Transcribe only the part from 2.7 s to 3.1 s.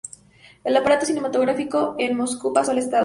al Estado.